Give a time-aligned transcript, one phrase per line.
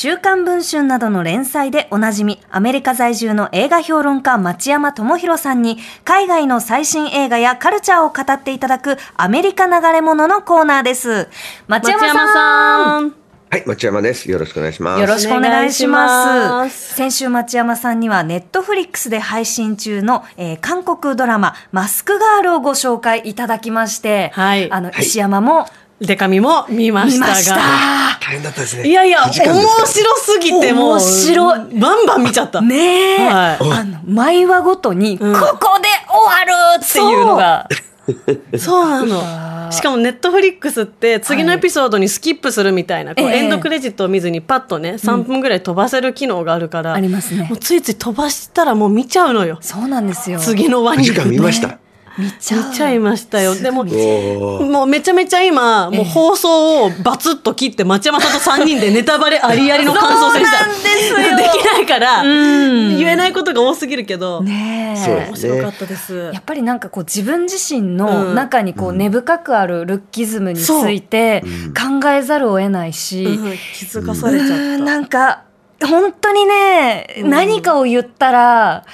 [0.00, 11.28] 週刊文春などの連載でおなじみ、アメリカ在住の映画評論家町山智博さんに、海外の最新映画やカルチャーを語っていただくアメリカ流れ物のコーナーです。
[11.66, 13.12] 町山さん。
[13.50, 14.30] はい、町山です。
[14.30, 15.00] よろしくお願いします。
[15.00, 16.94] よろしくお願いします。
[16.94, 25.66] 先週町山さんにはネットフリックスで配信中の、えー韓国ドラママスクガールをご紹介いただきまして、はいあの、石山も
[26.00, 27.62] デカミも見ましたが。
[28.20, 28.88] 大変だったですね。
[28.88, 32.60] いやいや、9時間面白すぎてもう、面白いバンバン見ちゃった。
[32.60, 37.68] ねえ、はいあの毎話ごとに、うんここで終わるっていうのが
[38.56, 39.48] そうなの。
[39.72, 49.58] しかもネットフリックスって次のエピソードにスキップするみたいな、エンドクレジットを見ずにパッとね、3分ぐらい飛ばせる機能があるから、ありますねもうついつい飛ばしたらもう見ちゃうのよ。
[49.60, 51.04] そうなんですよ次の輪9に。
[51.04, 51.78] 時間見ました。
[52.18, 52.30] 見
[52.72, 53.54] ちゃいましたよ。
[53.54, 60.58] でも、もうめちゃめちゃ今、もう放送をバツッと切って、町山さんと3人でネタバレありありの感想戦した。
[60.58, 61.36] そうなんですよ。
[61.36, 62.96] できないから、ん。
[62.98, 66.30] 言えないことが多すぎるけど、ね面白かったです。
[66.32, 68.34] やっぱりなんかこう自分自身のうん。
[68.34, 71.42] 中にこう根深くあるルッキズムについて
[71.76, 73.52] 考えざるを得ないし、うん。
[73.74, 74.84] 気づかされちゃった。
[74.84, 75.44] なんか
[75.80, 78.84] 本当にね、うん何かを言ったら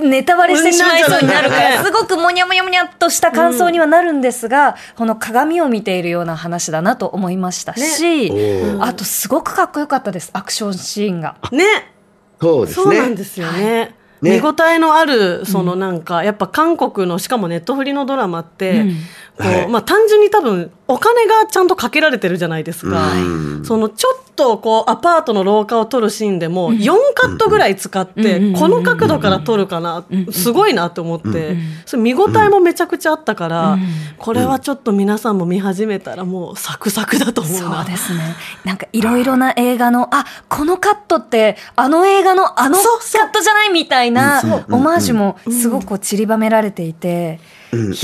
[0.00, 11.36] んネタバレしてしまいそうになるかうんらすごくモニャモニャモニャっとした感想にはなるんですが、この鏡を見ているような話だなと思いましたし、おーあとすごくかっこよかったですアクションシーンが。
[11.52, 11.92] ね。
[12.40, 12.84] そうですね。
[12.84, 13.95] そうなんですよね。
[14.22, 14.40] ね。
[14.40, 18.90] 見応えのある、そのなんか、やっぱ韓国の、しかもネットフリのドラマって、うん。
[18.90, 18.96] こ
[19.40, 19.68] う、はい。
[19.68, 23.12] まあ単純に多分、お金がちゃんとかけられてるじゃないですか。
[23.12, 23.16] う
[23.60, 23.64] ん。
[23.64, 28.52] そのちょっとこうアパートの廊下を撮るシーンでも4カットぐらい使ってうん。
[28.52, 31.56] この角度から撮るかなすごいなと思って
[31.86, 33.80] それ見応えもめちゃくちゃあったからうん。
[34.18, 37.84] これはちょっと皆さんも見始めたらもうサクサクだと思うそうな。
[37.84, 38.20] ですね。
[38.64, 44.05] なんかいろいろな映画の、あ、このカットって、あの映画のあのカットじゃないみたいな
[44.40, 47.40] そうオマージュもすごくこう散りばめられていて、
[47.72, 47.92] うんうん。
[47.92, 47.96] い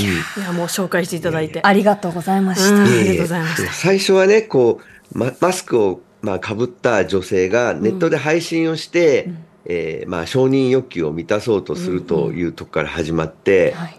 [0.45, 1.61] やもう紹介していただいて。
[1.63, 2.75] ありがとうございました。
[2.75, 2.87] うん。
[2.87, 3.73] いえいえありがとうございました。
[3.73, 4.81] 最初はね、こ
[5.13, 9.29] う、ママスクを、まあ、被った女性がネットで配信をして、
[9.65, 13.97] えーまあ、承認欲求を満たそうとするというとこから始まって、はい。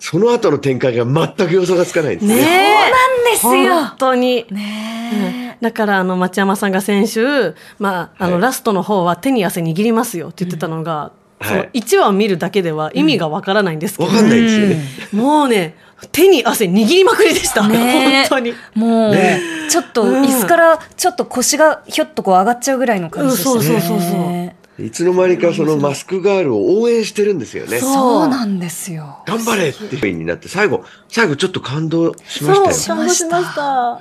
[0.00, 2.34] その後の展開が全く予想がつかないんですね。
[2.34, 3.74] そうなんですよ。
[3.88, 4.46] 本当に。
[4.50, 8.42] ねだからあの町山さんが先週、まあ、あのはい。
[8.42, 11.12] ラストの方は手に汗握りますよって言ってたのが、
[11.42, 14.84] そのはい1話を見るだけでは意味がわからないんですけど、わかんないですよね。
[15.12, 15.76] もうね
[16.12, 18.54] 手に汗握りまくりでした、ね本当に。
[18.74, 23.56] もう、ねちょっと椅子からちょっと腰がひょっとこう上がっちゃうぐらいの感じでしたね。
[23.56, 27.80] うんそうそうそうそういつの間にかそのマスクガールを応援してるんですよね。
[27.80, 29.24] そうなんですよ。
[29.26, 32.74] 頑張れっていになって、最後、最後ちょっと感動しましたよ。
[32.74, 33.98] そう感動しました。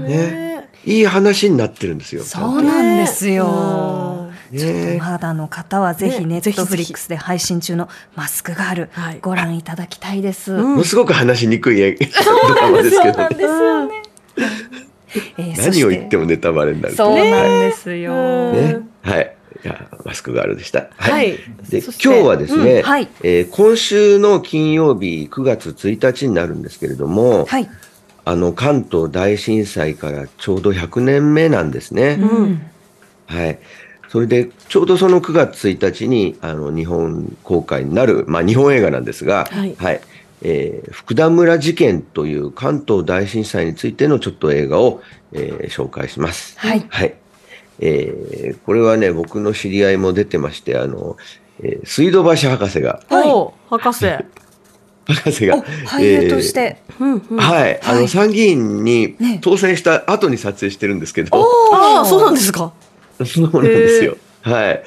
[0.00, 2.24] ねねいい話になってるんですよ。
[2.24, 4.15] そうなんですよ。
[4.50, 10.52] ねちょっねとまだの方はぜひねネットフリックスで配信中のマスクガールはいご覧いただきたいです。
[10.52, 14.02] うんものすごく話しにくい映画ドラマですけど、ね、ですよね。
[15.38, 18.12] えー何を言ってももネタバレになるとそうなんですよ。
[18.52, 18.80] ね。
[19.02, 19.36] はい。
[19.64, 20.88] いや、マスクガールでした。
[20.96, 27.68] はいで、今日はですね、うんはいえー今週の金曜日9月1日になるんですけれども、はい。
[28.24, 32.18] あの、関東大震災からちょうど100年目なんですね。
[32.20, 32.62] うん
[33.26, 33.58] はい。
[34.08, 40.00] それで、ちょうどその9月1日に、あの、日本公開になる、まあ、日本映画なんですが、はい。
[40.42, 45.00] えー福田村事件という関東大震災についてのちょっと映画を、
[45.32, 46.58] えー紹介します。
[46.58, 46.84] はい。
[46.88, 47.14] はい。
[47.80, 51.16] えーこれはね、僕の知り合いも出てまして、あの、
[51.62, 53.28] えー水道橋博士が、はい。
[53.28, 54.06] おう博士。
[55.08, 55.56] 博士が。
[55.56, 56.78] お、俳優として。
[57.00, 57.38] うんうん。
[57.38, 59.38] はい、あの、はい参議院にね。
[59.40, 61.30] 当選した後に撮影してるんですけど、
[61.72, 62.72] ああそうなんですか。
[63.24, 64.16] そうなんですよ。
[64.42, 64.82] はい。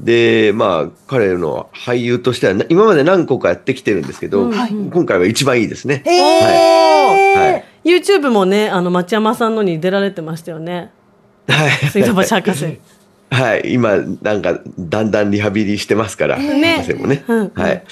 [0.00, 6.02] で、まあ、彼の俳優としては、な今まで何個かやってきてるんですけど、うんはい今回は一番いいですね。
[6.06, 7.64] えーはい。
[7.84, 10.90] YouTube もねあの町山さんのに出られてましたよね。
[11.48, 11.70] はい。
[11.90, 12.80] 水道橋博士。
[13.30, 13.72] はい。
[13.72, 17.24] 今、なんか、だんだんリハビリしてますから、ね博士もね。
[17.26, 17.84] うんはい。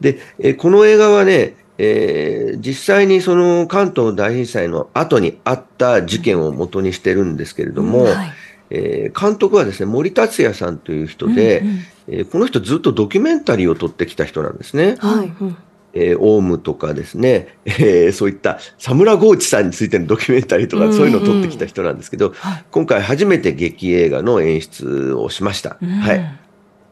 [0.00, 8.32] で、えこの映画はね、えー実際にその関東大震災の後にあった事件を元にしてるんですけれども、はい
[8.70, 11.78] えー監督はですね、森達也さんという人で、うんうん。
[12.08, 14.96] えーこの人ずっとドキュメンタリーを撮ってきた人なんですね。
[14.98, 15.32] はい。
[15.40, 15.56] うん。
[15.94, 20.96] えーオウムとかですね、えーそういったサムラゴーチさんについてのドキュメンタリーとか、うんうん。
[20.96, 22.64] そういうのを撮ってきた人なんですけど、はい。
[22.70, 25.78] 今回初めて劇映画の演出をしました。
[25.80, 25.88] うん。
[25.88, 26.38] はい。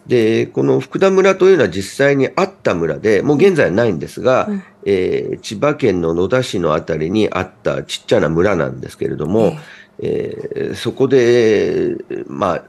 [0.06, 4.62] で、この福田村というのは実際にあった村で、もう現在はないんですが、うん。
[4.84, 9.56] えー千葉県の野田市のあたりにあったちっちゃな村なんですけれども、
[10.00, 11.96] えーそこで、
[12.26, 12.64] まあ、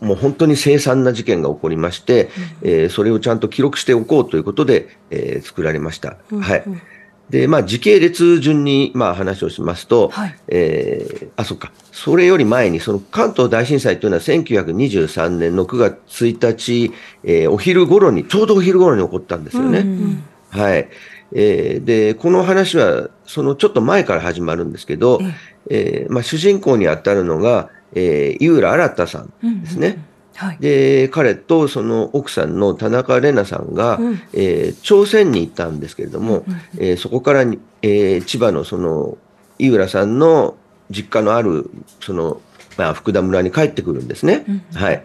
[0.00, 2.28] もう本当に凄惨な事件が起こりまして、
[2.62, 6.16] えーそれをちゃんと記録しておこうということで、えー作られました。
[6.40, 6.64] はい。
[7.30, 11.72] で、まあ、時系列順に、まあ、話をしますと、はいえーあ、そっか。
[11.92, 16.92] それより前に、その関東大震災というのは1923年の9月1日、
[17.24, 19.80] えーお昼頃に、ちょうどお昼頃に起こったんですよね。
[20.50, 20.88] はい。
[21.34, 25.18] えーで、この話は、そのちょっと前から始まるんですけど、
[25.70, 30.04] えーまあ、主人公に当たるのが、えー井浦新さんですね。
[30.36, 30.58] はい。
[30.60, 33.98] で、彼とその奥さんの田中玲奈さんが、
[34.32, 36.44] えー朝鮮に行ったんですけれども、
[36.78, 39.18] えーそこからに、えー千葉のその
[39.58, 40.56] 井浦さんの
[40.90, 41.68] 実家のある
[42.00, 42.40] その、
[42.78, 44.44] まあ、福田村に帰ってくるんですね。
[44.74, 45.02] はい。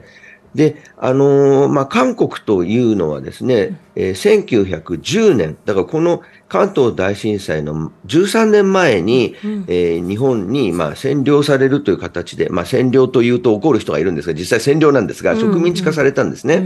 [0.56, 9.36] で、あのーまあ、韓国というのはですね、えー1910年、だからこの関東大震災の13年前に、
[9.68, 16.58] えー日本に、まあ、占領されるという形で、まあ、占領というと怒る人がいるんですが、実際占領なんですが、植民地化されたんですね。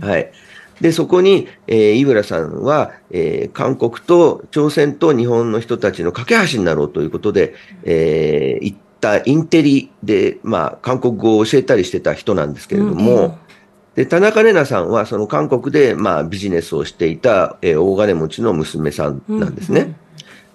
[0.00, 0.30] はい。
[0.80, 7.54] で、そこに、えー井浦さんは、えー韓国と朝鮮と日本の人たちの架け橋になろうということで、
[7.84, 13.38] えー行ったインテリで、まあ、韓国語を教えたりしてた人なんですけれども、
[13.94, 19.94] で、田中玲奈さんは、その韓国で、まあ、ビジネスをしていた、えー大金持ちの娘さんなんですね。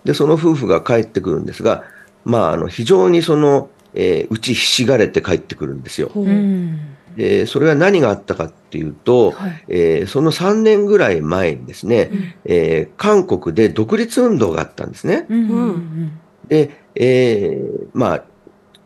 [0.04, 1.84] で、その夫婦が帰ってくるんですが、
[2.26, 6.12] まあ、あの、非常にその、えー打ちひしがれて帰ってくるんですよ。
[6.16, 6.80] うん。
[7.16, 12.12] で、それは何があったかっていうと、はいえーその3年ぐらい前にですね、
[12.46, 15.26] えー韓国で独立運動があったんですね。
[15.30, 15.50] うん。
[15.50, 16.12] うん。
[16.50, 18.24] で、えーまあ、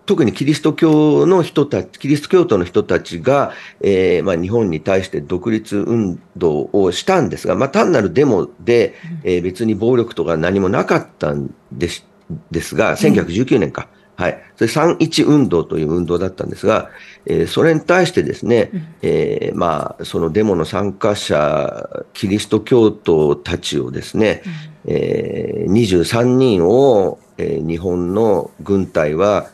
[0.06, 12.06] 特にキリスト教の人たち、キリスト教徒の人たちが、えーまあ、日本に対して独立運動をしたんですが、まあ、単なるデモで、えー別に暴力とか何もなかったんです
[12.52, 13.88] ですが、1919年か。
[14.16, 14.42] はい。
[14.56, 16.90] それ3-1運動という運動だったんですが、
[17.26, 18.72] えーそれに対してですね、
[19.02, 24.44] えーまあ、そのデモの参加者、キリスト教徒たちをですね、
[24.86, 29.48] えー23人を、えー日本の軍隊は、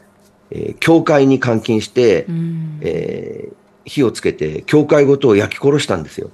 [0.51, 2.79] えー教会に監禁して、うん。
[2.81, 3.53] えー
[3.85, 6.29] 火をつけて教会ごとを焼き殺したんですよ。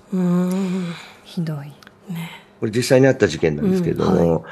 [1.23, 1.71] ひどい。
[2.59, 4.43] これ実際にあった事件なんですけれども、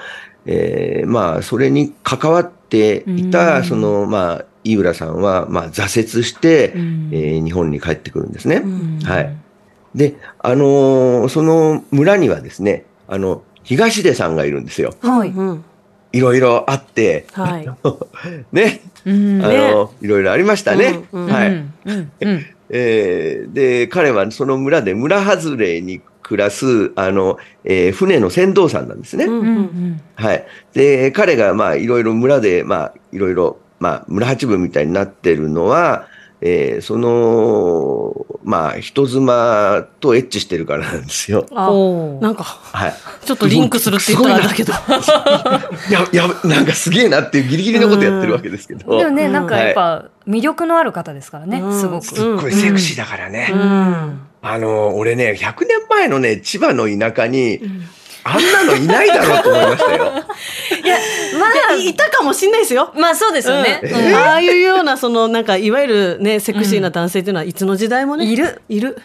[0.45, 8.61] えーまあ、それに関わっていた、その、まあ、井浦さんは、まあ、挫折して、んえー日本に帰ってくるんですね。
[9.03, 9.35] はい。
[9.95, 14.93] で、あのーその村にはですね、あの、東出さんがいるんですよ。
[15.01, 15.29] はい。
[15.29, 15.65] うん
[16.15, 17.67] いろいろあって、はい。
[18.53, 19.41] ね、うん。
[19.43, 21.03] あの、いろいろありましたね。
[21.11, 21.65] うんうんはい。
[22.69, 29.25] えーで、彼はその村で村外れに暮らす、あの、えー船の船頭さんなんですね。
[29.25, 29.45] うんうん。
[29.45, 30.01] うん。
[30.15, 30.45] はい。
[30.73, 36.07] で、彼が、まあ、いろいろ村で、まあ、いろいろ、まあ、村八分みたいになってるのは、
[36.45, 41.45] えーその、まあ、人妻とエッチしてるからなんですよ。
[41.51, 41.71] あ
[42.21, 42.93] なんかはい。
[43.23, 44.73] ちょっとリンクするって言っただけど。
[45.89, 48.97] いや、いや、なんかすげえなっていうギリギリのことやってるわけですけど。
[48.97, 52.05] でもね、うんなんかやっぱ魅力のある方ですからね、うんすごく。
[52.05, 53.49] すっごいセクシーだからね。
[53.53, 54.19] うん。
[54.41, 57.61] あの、俺ね、100年前のね、千葉の田舎に、
[58.25, 60.11] あんなのいないだろうと思いましたよ。
[61.69, 62.91] まいいたかもしんないですよ。
[62.95, 63.81] あ、まあそうですよね。
[64.15, 68.97] ああいうようなそのなんかいわゆるねセクシーな男性っていうのはいつの時代もねいるいる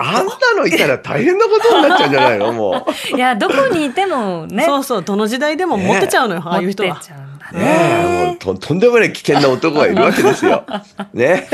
[0.00, 2.52] あんなのいたら大変なことになっちゃうんじゃないの？
[2.52, 3.14] もう。
[3.16, 8.44] いや、どこにいてもね、そうそうどの時代でも持ってちゃうのよ、ああいう人は持ってっちゃうんだねえ、もねう。
[8.44, 10.64] ととんでもない危険な男がいるわけですよ。
[11.14, 11.48] ね。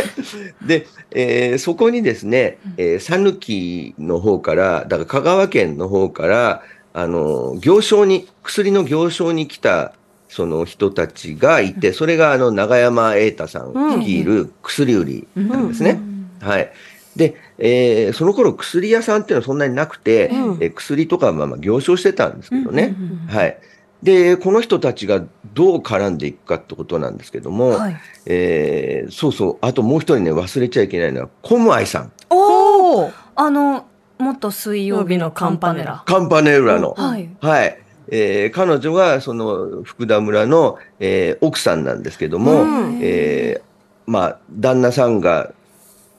[0.64, 6.62] で、えーそこにですね、えー讃岐の方から、だから香川県の方から、
[6.94, 9.92] あの、行商に、薬の行商に来た、
[10.28, 16.00] その人たちがいて、それがあの、長山瑛太さん率いる薬売りなんですね。
[16.40, 16.72] はい。
[17.16, 22.94] で、えーその頃薬屋さんっていうのはそんなになくて、うんえー薬とかはまあまあ行商してたんですけどね。
[23.28, 23.58] はい。
[24.02, 25.22] で、この人たちが
[25.54, 27.96] どう絡んでいくかってことなんですけども、はい。
[28.26, 32.12] えーそうそう、あともう一人ね、忘れちゃいけないのは、コムアイさん。
[32.30, 33.86] おおあの、
[34.22, 36.02] 元水曜日のカンパネラ。
[36.06, 36.94] カンパネルラの。
[36.96, 37.28] はい。
[37.40, 37.78] はい。
[38.08, 45.52] えー彼女が、その、福田村の、えー奥さんなんですけども、うんえーまあ、旦那さんが、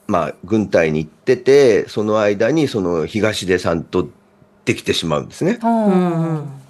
[0.07, 4.07] まあ、軍隊に行ってて、その間に、その、東出さんと
[4.65, 5.59] できてしまうんですね。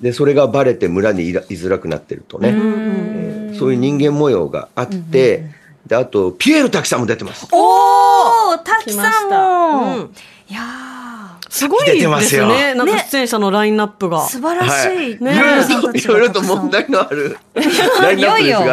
[0.01, 2.49] で、それがバレて村にいづらくなってるとね。
[2.49, 5.45] うんえーそういう人間模様があって、
[5.85, 7.47] で、あと、ピエール滝さんも出てます。
[7.51, 10.13] おお滝さんも、うん
[10.49, 10.59] いや
[11.53, 12.74] すごいですね。
[12.74, 14.27] なんかね出演者のラインナップが。
[14.27, 17.38] 素晴らしい、はい、いねろいろいろいろと問題のある。
[18.01, 18.60] ラインナップですが、いよいよ。
[18.60, 18.65] ね。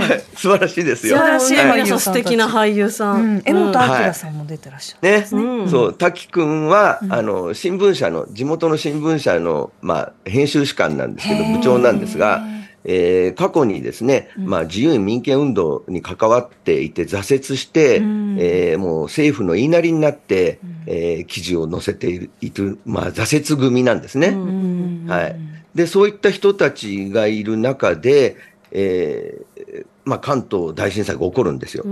[0.00, 0.24] はい。
[0.34, 1.18] 素晴らしいですよ。
[1.18, 1.52] 素晴らしい。
[1.54, 3.36] 皆さん素敵な俳優さうん。
[3.36, 3.42] ん。
[3.44, 5.70] 江本はい明さんも出てらっしゃる、ね、うん。
[5.70, 5.94] そう。
[5.94, 12.42] 滝くんは、あの新聞社の地元の新聞社のまあ編集士官なんですけど部長なんですが、
[12.88, 24.28] えー過去にですね、まあ自由民権運動に関わっていて挫折して、うんえーもう政府の言いなりになって、えー記事を載せているいるまあ挫折組なんですね。
[24.28, 25.36] うんはい。
[25.74, 28.36] で、そういった人たちがいる中で、
[28.70, 31.84] えーまあ、関東大震災が起こるんですよ。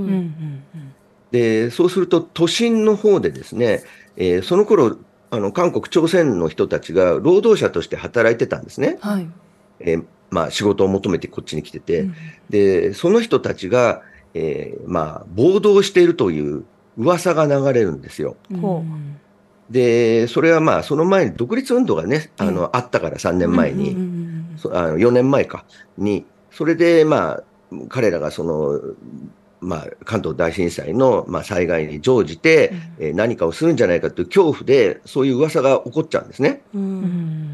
[1.31, 3.83] で、そうすると都心の方でですね、
[4.17, 4.97] えーその頃、
[5.31, 8.99] あの、韓国、朝鮮の人たちが労働者として働いてたんですね。
[9.01, 9.29] はい、
[9.81, 12.01] えーまあ、仕事を求めてこっちに来てて。
[12.01, 12.15] うん
[12.51, 14.03] で、その人たちが、
[14.35, 16.65] えーまあ、暴動しているという
[16.99, 18.37] 噂が流れるんですよ。
[18.61, 18.85] ほ
[19.71, 23.93] で、それはまあ、その前に独立運動がね、あの、あったから3年前に。
[23.93, 25.65] うんうんそあの4年前か
[25.99, 27.43] に、それで、まあ、
[27.89, 28.81] 彼らがその、
[29.61, 36.63] まあ、関東大震災の、まあ、災害に乗じて、えー何かをするんじゃないかという恐怖で、そういう噂が起こっちゃうんですね。
[36.73, 36.93] うんううん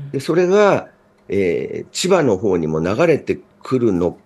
[0.08, 0.88] んで、それが、
[1.30, 4.18] えー千葉の方にも流れてくるの、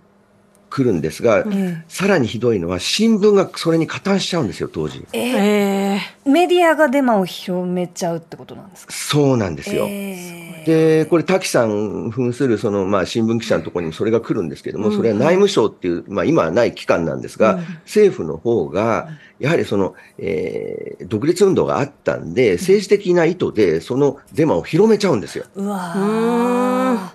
[0.74, 5.06] 来るんですが、えさらにひどいのは、新聞がそれに加担しちゃうんですよ、当時。
[5.12, 8.92] ええええメディアがデマを広めちゃうってことなんですか？
[8.92, 9.86] そうなんですよ。
[9.88, 14.96] ええで、これ、滝さん扮する、その、まあ、新聞記者のところにもそれが来るんですけども、うん。
[14.96, 25.44] それは内務省っていう、まあ、今はない機関なんですが、政府の方が、やはりその、えー独立運動があったんで、政治的な意図で、そのデマを広めちゃうんですよ。
[25.54, 26.96] うわうーん。
[26.96, 27.08] ー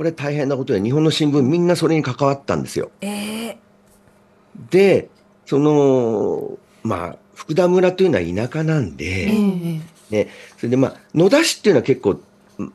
[0.00, 2.90] これ大変なことで、日本の新聞みんなそれに関わったんですよ。
[3.02, 3.58] ええ
[4.70, 5.10] で、
[5.44, 12.18] その、まあ、福田村というのは田舎なんで、ええね、それでまあ、野田市っていうのは結構、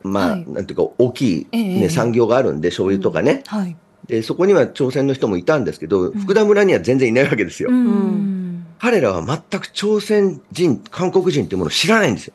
[0.04, 3.42] まあ、はいなんていうか、大きい、えねえ産業があるんで、醤油とかね。
[3.48, 7.72] はいで、そこには朝鮮の人もいたんですけど、福田村には全然いないわけですよ。
[7.72, 12.34] ん彼らは全く朝鮮人、韓国人っていうものを知らないんですよ。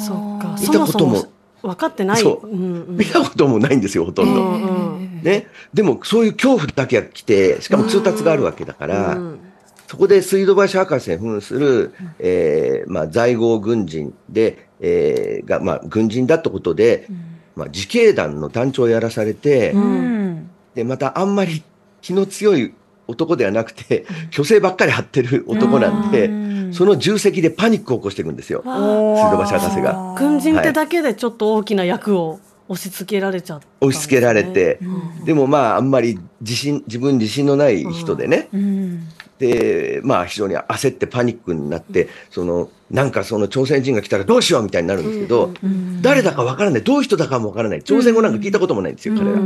[0.00, 0.56] そっか。
[0.60, 1.28] 見たこともも
[1.62, 2.20] 分かってない。
[2.20, 2.46] そう。
[2.46, 2.96] うんうん。
[2.96, 4.42] 見たこともないんですよ、ほとんど。
[4.42, 5.46] うんうんね。
[5.72, 9.40] でも、そういう恐怖だけが来て、しかも通達があるわけだから、うん
[9.88, 17.06] そこで水道橋博士扮する、えーまあ、在郷軍人で、えーが、まあ、軍人だってことで、
[17.54, 19.82] まあ、自警団の団長をやらされて、うん。
[19.82, 19.86] う
[20.30, 21.62] んで、またあんまり
[22.00, 22.72] 気の強い
[23.06, 26.41] 男ではなくて、虚勢ばっかり張ってる男なんで、うん
[26.72, 28.62] その重責でパニックを起こしていくんですよ。
[28.64, 30.14] 水道橋博士が。
[30.18, 35.24] 軍人ってだけでちょっと大きな役を押し付けられちゃったね、押し付けられて、うん。
[35.24, 39.08] でもまあ、あんまり自信、自分自信のない人でね、うん。
[39.38, 46.00] で、まあ非常に焦ってパニックになって、その、なんかその朝鮮人が来たらどうしようみたいになるんですけど、うん。
[46.02, 49.38] 誰だかわからない、どういう人だかもわからない、朝鮮語なんか聞いたこともないんですよ、彼ら。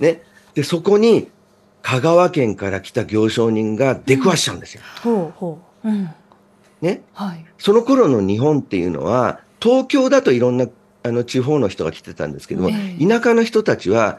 [0.00, 0.22] ね。
[0.54, 1.28] で、そこに、
[1.82, 4.82] 香川県から来た行商人が出くわしちゃうんですよ。
[5.02, 6.10] ほうほうん。
[6.80, 7.02] ね？
[7.14, 7.44] はい。
[7.58, 10.66] その頃の日本っていうのは、東京だといろんな
[11.02, 13.06] あの地方の人が来てたんですけども、ええ。
[13.06, 14.18] 田舎の人たちは、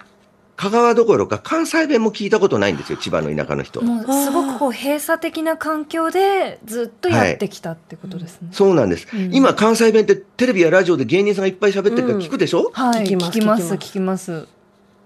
[0.58, 3.82] 香川どころか関西弁も聞いたことないんですよ、千葉の田舎の人。
[3.82, 8.50] もうすごくこう閉鎖的な環境でずっとやってきたってことですね。
[8.52, 9.34] そうなんです、うん。
[9.34, 13.74] 今、関西弁ってテレビやラジオで芸人さんがいっぱい喋ってるから聞くでしょ、はい、聞聞ききま、す。
[13.74, 14.48] 聞きます。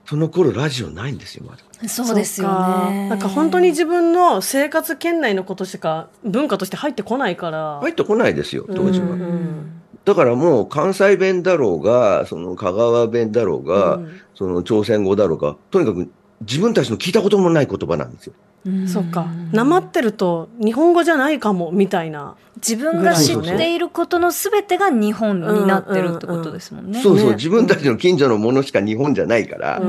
[0.06, 1.64] その頃ラジオないんですよ、まだ。
[1.84, 2.48] うそうですよ
[2.90, 3.10] ね。
[3.10, 9.08] なんか本当に自分の生活圏内のことしか文化として入ってこないから、入ってこないですよ、当時は。
[9.08, 9.72] うんうん
[10.06, 18.34] だからもう関西弁だろうが、その香川弁だろうが、うんその朝鮮語だろうが、とにかく自分たちの聞いたこともない言葉なんですよ。
[18.66, 18.88] うん。
[18.88, 19.28] そっか。
[19.52, 22.36] なまってると日本語じゃないかもみたいな。
[22.56, 27.02] 自分が知っていることのすべてが日本になってるってことですもんね。
[27.02, 27.36] そうそう、ね。
[27.36, 29.82] 自分たちの近所のものしか日本じゃないから。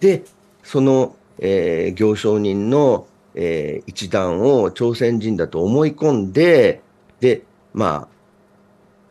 [0.00, 0.24] で、
[0.62, 6.82] その、えー行商人の、えー一団を朝鮮人だと思い込んで、
[7.20, 8.08] で、まあ、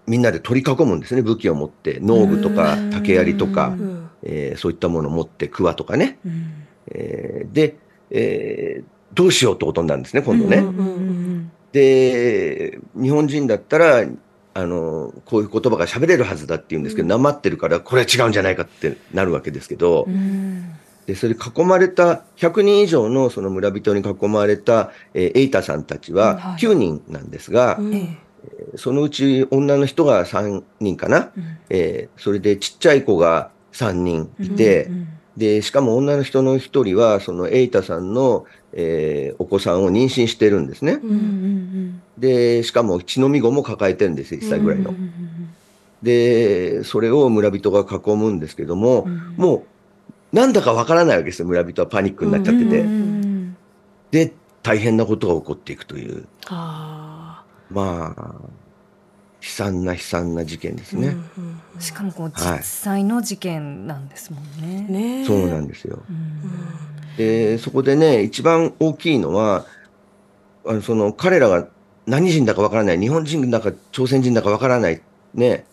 [0.07, 1.99] みんなで取り囲むんですね、武器を持って。
[2.01, 2.89] 農具とかうん。
[2.91, 3.75] 竹槍とか
[4.23, 6.19] えーそういったものを持って、桑とかね。
[6.25, 6.53] うん。
[6.91, 7.77] えーで、
[8.11, 10.57] えーどうしようってことになるんですね、今度ね。
[10.57, 14.05] うんうんで、日本人だったら、
[14.53, 20.65] あの、こういう言葉が喋れるはずだって言うんですけど、なまってるから、これは違うんじゃないかってなるわけですけど、うん。
[21.05, 26.61] で、それ囲まれた、100人以上のその村人に囲まれた、えーエイタさんたちははい。
[26.61, 27.93] 9人なんですが、うん。
[27.93, 28.17] え
[28.75, 31.31] そのうち女の人が3人かな。
[31.69, 35.07] えーそれでちっちゃい子が3人いて、うん
[35.37, 40.99] で、しかも女の人の一人は、そのエイタさんの、えーお子さんを妊娠してるんですね。
[41.03, 44.93] うんうんで、しかも血のみ子も抱えてるんですよ、1歳ぐらいの。
[46.03, 49.07] で、それを村人が囲むんですけども、
[49.37, 49.65] も
[50.33, 52.79] う、なんだかわからないわけですよ、村人はパニックになっちゃってて。
[52.81, 53.21] うんうん
[54.11, 58.35] で、大変なことが起こっていくという、あまあ、
[59.41, 61.07] 悲惨な悲惨な事件ですーね。
[61.07, 64.85] うんうんしかもこうはい実際の事件なんですもんね。
[64.87, 66.03] ねそうなんですよ。
[66.09, 67.17] うん。
[67.17, 69.65] で、そこでね、一番大きいのは、
[70.65, 71.67] あのその彼らが
[72.05, 75.01] 何人だかわからない、日本人だか朝鮮人だかわからない、
[75.33, 75.65] ね。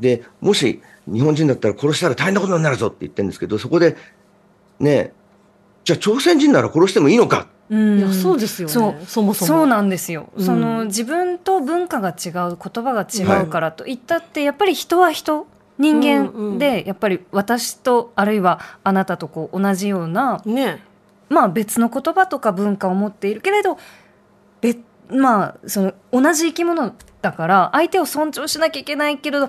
[0.00, 3.96] で、もし日本人だったら殺したら大変なことになるぞって言ってるんですけど、そこで、
[4.78, 5.12] ね、
[5.84, 7.48] じゃあ朝鮮人なら殺してもいいのか？
[7.70, 7.98] うん。
[7.98, 8.74] いやそうですよね。
[8.74, 9.46] そうそもそも。
[9.46, 10.44] そうなんですよ、うん。
[10.44, 15.46] その自分と文化が違う言葉が違うからといったって、やっぱり人は人
[15.78, 20.82] 人間でやっぱり私とあるいはあなたとこう同じような、ね。
[21.28, 23.78] まあ、別の言葉とか文化を持っているけれど
[24.60, 24.78] 別
[25.08, 29.48] まあその同じ生き物だから相手を尊重しなきゃいけないけれど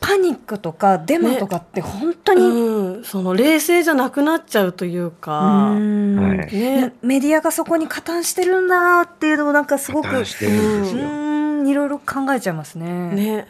[0.00, 6.16] パニックとかデマとかって本当に、うん、その冷静じゃなくなっちゃうというか、うん。
[6.16, 6.54] はい。
[6.54, 6.94] ね。
[7.02, 12.86] メディアがそこに加担してるんだっていうのをなんかすごくいろいろ考えちゃいますね。
[13.14, 13.48] ね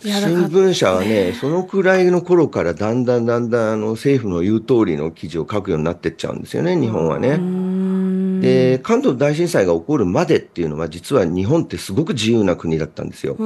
[0.00, 0.12] 新
[0.48, 7.36] 聞社はね、そのくらいの頃からだんだんだんだんあの政府の言う通りの記事を書くようになってっちゃうんですよね、日本はね。
[7.36, 8.40] ん。
[8.40, 13.36] で、関東大震災が起こるまでっていうのは、実は日本ってすごく自由な国だったんですよ。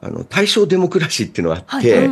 [0.00, 2.08] あの対象デモクラシーっていうのがあって、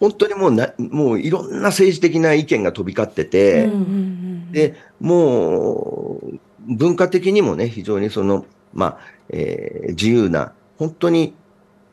[0.00, 4.52] 本当にもうな、もういろんな政治的な意見が飛び交ってて、うんうんうん。
[4.52, 8.98] で、もう、文化的にもね、非常にその、まあ、
[9.28, 11.34] えー自由な、本当に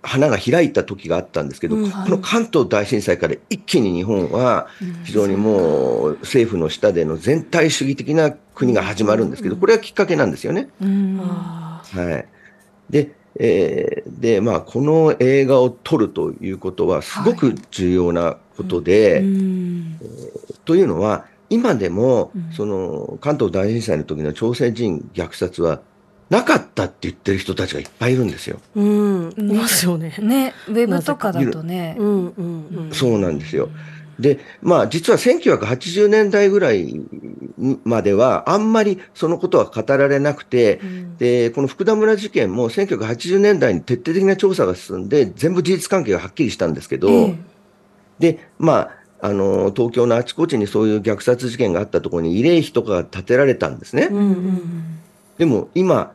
[0.01, 4.67] 花が開いた時があったんですけど、うんこの関東大震災から一気に日本は、
[5.03, 10.69] 非常にもう政府の下での全体主義的な国が始まるんですけど、これがきっかけなんですよね。
[10.81, 11.19] うん。
[11.21, 12.25] あはい。
[12.89, 19.99] で、えーで、まあ、この映画を撮るということは、すごく重要なことで、うん。
[20.65, 22.51] というのは、今でも、うん。
[22.53, 25.81] その、関東大震災の時の朝鮮人虐殺は、
[26.29, 28.59] なかったって言ってる人たちがいっぱいいるんですよ。
[28.77, 30.13] ーうんいますよね。
[30.19, 32.03] ね、ウェブとかだとねう。
[32.03, 33.69] んうんうんそうなんですよ。
[34.19, 36.93] で、まあ、実は1980年代ぐらい
[37.85, 47.35] までは、あんまりそのことは語られなくて、うんで、この福田村事件も1980年代に徹底的な調査が進んで、全部事実関係がはっきりしたんですけど、ええ
[48.19, 48.89] で、ま
[49.21, 54.09] あ、あの、東京のあちこちにそういう虐殺事件があったところに慰霊碑とかが建てられたんですね。
[54.11, 54.99] うんうん
[55.37, 56.11] でも今、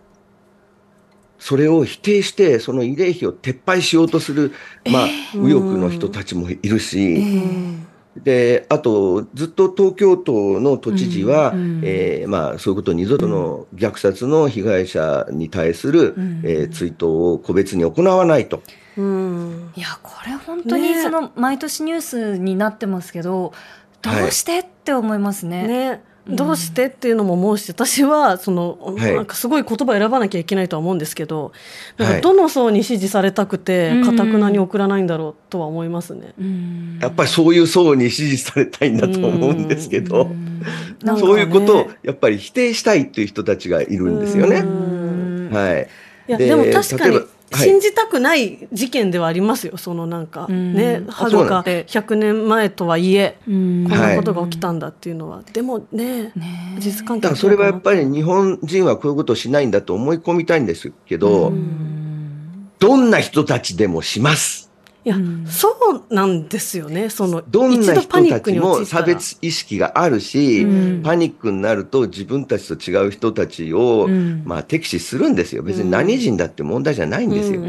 [1.45, 4.53] それを否定して、その慰霊碑を撤廃しようとする、
[4.91, 7.87] まあ、右翼の人たちもいるし、うん。
[8.17, 11.53] で、あと、ずっと東京都の都知事は、
[11.83, 16.41] えーまあ、そういうことを二度との虐殺の被害者に対する、うん。
[16.45, 18.63] えー追悼を個別に行わないと。
[18.97, 19.71] うん。
[19.77, 21.03] いやこれ本当にね。
[21.03, 23.53] その毎年ニュースになってますけど、
[24.01, 25.69] どうしてって思いますね。
[25.69, 29.15] ね、うんどうしてっていうのも申して私はその、はい。
[29.15, 31.53] なんかすごい言葉選ばなきゃいけないとは思うんですけど
[31.99, 34.05] なんはいかどの層に支持されたくてうん。
[34.05, 36.33] かたくなに送らないんだろうとは思いますね。
[36.39, 36.99] うん。
[37.01, 40.63] やっぱりそういう層に支持されたいんだと思うんですけど、うん。
[41.03, 41.29] なんかね。
[41.29, 44.61] そういうことをやっぱり否定したいっていう人たちがいるんですようね。
[44.61, 45.51] うん。
[45.53, 45.89] はい。
[46.27, 47.21] いやででも確かに
[47.57, 50.75] 信じたくない事件ではありますよ、そのなんかうん。
[50.75, 53.87] ね、あはるかそうなん100年前とはいえ、うん。
[53.89, 56.33] こんはないことが起きたんだっていうのは、でもね、
[56.79, 62.71] 実関係だからそれはやっぱり日本人はこういうことをしないんだと思い込みたいんですけど、うん。
[62.79, 64.64] どんな人たちでもします。
[65.05, 65.47] いや、うん。
[65.47, 65.69] そ
[66.11, 71.03] うなんですよね、そのどんな一度パニッ人たちも差別意識があるし、うん。
[71.03, 74.43] パニックになると自分たちと違う人たちを、うん。
[74.45, 75.63] まあ敵視するんですよ。
[75.63, 77.61] 別に何人だって問題じゃないんですよ。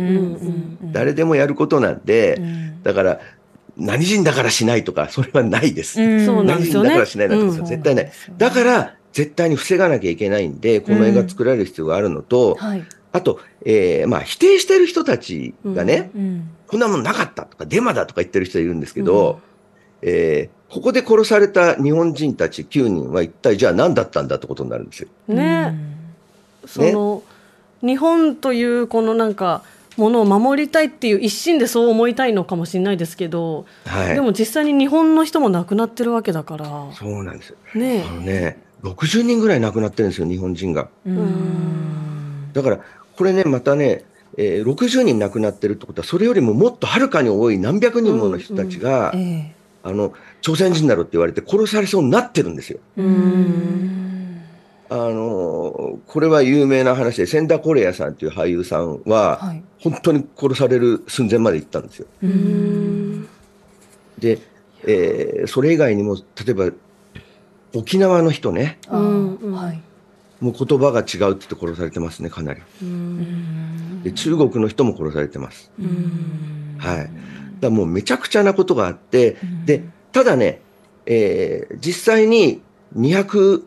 [0.93, 2.83] 誰でもやることなんで、うん。
[2.83, 3.19] だから
[3.77, 5.99] 何人だからしないとか、それはないです。
[5.99, 8.11] 何人だからしないなんて絶対ない。
[8.37, 12.83] だから、絶対に防がなきゃいけないんで、この映画作られる必要があるのと、はい。
[13.15, 19.39] あと、えーまあ、否定してる人たちがね、うんこんなもんなかったとか、デマだとか言ってる人いるんですけど、
[20.01, 25.09] えーここで殺された日本人たち9人は一体じゃあ何だったんだってことになるんですよ。
[25.27, 25.77] ね、
[26.65, 27.23] その、
[27.81, 29.61] 日本というこのなんか
[29.95, 34.15] ものを守りたいっていう一心でそう思いたいのかもしれないですけど、はい。
[34.15, 37.57] でも実際に日本の人も亡くなってるわけだからそうなんですよ。
[37.75, 40.89] ねあのね、60人ぐらい亡くなってるんですよ、日本人が。
[41.05, 41.65] うんうん
[42.53, 42.79] だから、
[43.17, 44.03] これね、またね、
[44.37, 52.79] えー60人亡くなってるってことは、それよりももっとはるかに多い何百人もの人たちが、えあの、朝鮮人だろって言われて殺されそうになってるんですよ。
[52.97, 54.41] うん。
[54.87, 59.63] あのこれは有名な話で千田コレアさんっていう俳優さんは、はい。
[59.79, 62.07] 本当に殺される寸前まで行ったんですよ。
[62.23, 63.27] うん。
[64.19, 64.39] で、
[64.85, 66.69] えーそれ以外にも例えば
[67.73, 68.77] 沖縄の人ね。
[68.87, 69.81] はい
[70.41, 72.61] もう言葉が違うって言って殺されてますねかなり。
[72.81, 75.71] うんで中国の人も殺されてます。
[75.79, 77.09] うんはい、だか
[77.61, 80.61] らもうめちゃくちゃなことがあって、でただね、
[81.05, 82.61] えー実際に
[82.95, 83.63] 200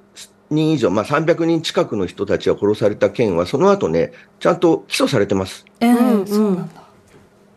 [0.51, 5.65] 人以上、まあ、300人近くの人たちが殺された件はその後ねちゃんと起訴されてます。
[5.81, 6.89] えーそうなんだ。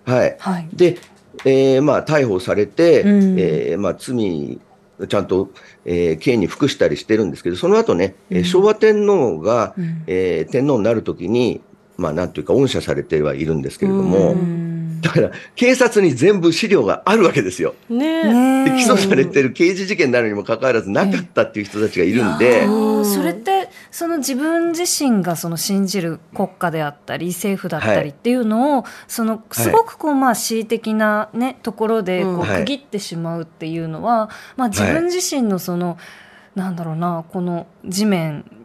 [0.05, 0.67] はい、はい。
[0.73, 0.97] で、
[1.45, 3.39] えーまあ、逮捕されて、うん。
[3.39, 4.59] えーまあ、罪
[5.07, 5.49] ちゃんと、
[5.85, 8.45] えー刑に服したりしてるんですけどその後ね、えーうん。
[8.45, 10.03] 昭和天皇が、うん。
[10.07, 11.61] えー天皇になるときに、
[11.97, 14.70] まあ、なんというか恩赦されてはいるんですけれども、うん
[15.01, 17.75] だから警察に全部資料があるわけですよ。
[17.89, 22.65] ねで起訴されてる刑事事件なのにもかかわらずなかったっていう人たちがいるんで、
[23.03, 35.97] それってその自分自身がその信じる国家であったり政府だったはいりっていうのを、そのすごくこうまあ恣意的なねところでこう区切ってしまうっていうのは、まあ自分自身のその、
[36.55, 38.60] なんだろうなこの地面はい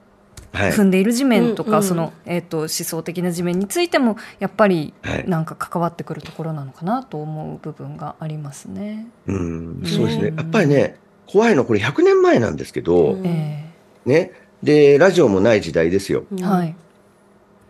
[0.53, 9.09] 踏んでいる地面とか、うんうんその、えー、と思想的な地面についてもやっぱりはいなんか関わってくるところなのかなと思う部分がありますね。
[9.27, 10.29] うん、そうですね。
[10.29, 13.71] うんやっぱりね、怖いのはこれ100年前なんですけど、うんえ
[14.05, 14.33] ね。
[14.63, 16.25] で、ラジオもない時代ですよ。
[16.39, 16.75] えはい、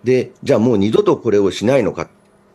[0.04, 2.08] で、じゃあもう二度とこれをしないのかっ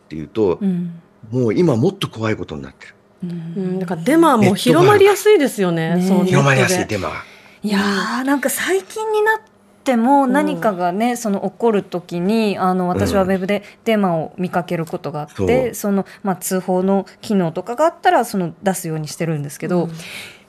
[0.08, 0.98] ていうと、うん
[1.30, 2.94] もう今もっと怖いことになってる。
[3.24, 3.34] うんう
[3.76, 5.96] んだからデマも広まりやすいですよね。
[5.96, 7.14] ね広まりやすいデマが。
[7.62, 9.40] いやーなんか最近になっ
[9.82, 19.88] ても何かがね、その起こる時にあの私はウェブでデマを見かけることがあって、そうそのまあ、通報の機能とかがあったらその出すようにしてるんですけど、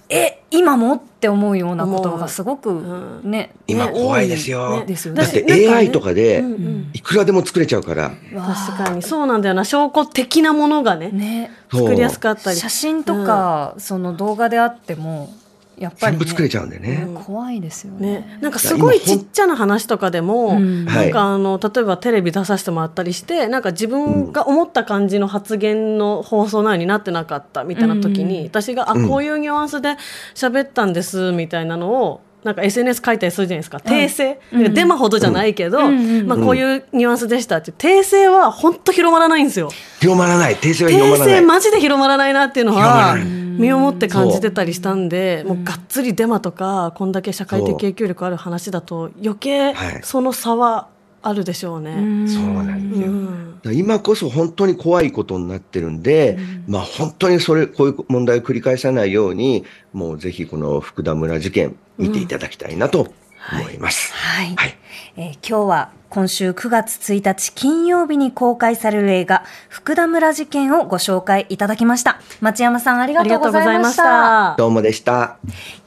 [0.09, 3.31] え今もって思うようなことがすごくうん。
[3.31, 4.81] ね、今ね怖いですよ。
[4.81, 5.23] ねですよね。
[5.23, 6.91] だって AI とかでうんうん。
[6.93, 9.65] いくらでも作れちゃうから、確かにそうなんだよな。
[9.65, 11.51] 証拠的なものがねね。
[11.71, 12.57] 作りやすかったり。
[12.57, 15.33] 写真とか、その動画であっても
[15.77, 17.03] やっぱり、ね、全部作れちゃうんだよね。
[17.07, 18.19] うん怖いですよね。
[18.19, 28.45] ね、なんかすごいちっちゃな話とかでも、なんかあの例えばテレビ出させてもらったりしてなんか自分が思った感じの発言の放送内になってなかったみたいな時に、うん。
[28.47, 29.07] 私があうん。
[29.07, 29.97] こういうニュアンスで
[30.35, 33.77] 喋ったんですみたいなのをなんか SNS 書いたりするじゃないですか。
[33.77, 34.73] 訂正、うん。
[34.73, 36.19] デマほどじゃないけど、うん。
[36.19, 36.27] うん。
[36.27, 39.69] まあ、こういうニュアンスでしたって訂正は本当広まらないんですよ。
[40.01, 40.55] 広まらない。
[40.55, 41.35] 訂正は広ま訂らない。
[41.39, 49.99] 正マジで広まらないなっていうの広まはらない身をもって感じてたりしたんでもうがっつりデマとかこんだけ社会的影響力ある話だと余計はい。
[50.03, 50.87] その差は
[51.21, 52.27] あるでしょうね。
[52.27, 53.73] そうなんですよ。
[53.73, 56.37] 今こそ本当に怖いことになってるんで、
[56.67, 59.63] まあ本当にそれ、こういう問題を繰り返さないように、
[59.93, 63.13] もうぜひこの福田村事件見ていただきたいなと
[63.51, 64.13] 思います。
[64.13, 64.77] はい、はい。
[65.17, 74.55] えー今日は今週9月1日金曜日に公開される映画福田村事件をご紹介いただきました町山さんありがとうございましたた。
[74.59, 75.37] どうもでした。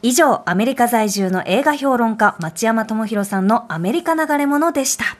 [0.02, 5.16] 以上アメリカ在住の映画評論家町山智博さんのアメリカ流れ物でした